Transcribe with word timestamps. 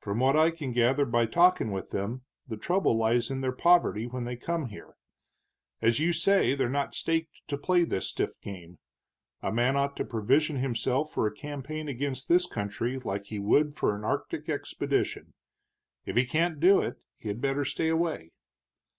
"From 0.00 0.18
what 0.18 0.36
I 0.36 0.50
can 0.50 0.72
gather 0.72 1.06
by 1.06 1.24
talking 1.24 1.70
with 1.72 1.92
them, 1.92 2.24
the 2.46 2.58
trouble 2.58 2.94
lies 2.94 3.30
in 3.30 3.40
their 3.40 3.52
poverty 3.56 4.06
when 4.06 4.24
they 4.24 4.36
come 4.36 4.66
here. 4.66 4.98
As 5.80 5.98
you 5.98 6.12
say, 6.12 6.54
they're 6.54 6.68
not 6.68 6.94
staked 6.94 7.40
to 7.48 7.56
play 7.56 7.84
this 7.84 8.08
stiff 8.10 8.38
game. 8.42 8.80
A 9.40 9.50
man 9.50 9.74
ought 9.74 9.96
to 9.96 10.04
provision 10.04 10.56
himself 10.56 11.10
for 11.10 11.26
a 11.26 11.34
campaign 11.34 11.88
against 11.88 12.28
this 12.28 12.44
country 12.44 12.98
like 12.98 13.24
he 13.28 13.38
would 13.38 13.74
for 13.74 13.96
an 13.96 14.04
Arctic 14.04 14.46
expedition. 14.46 15.32
If 16.04 16.16
he 16.16 16.26
can't 16.26 16.60
do 16.60 16.82
it, 16.82 16.96
he'd 17.16 17.40
better 17.40 17.64
stay 17.64 17.88
away." 17.88 18.32